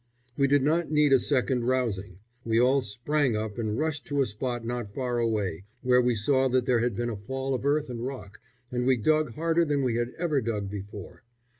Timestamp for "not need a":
0.63-1.19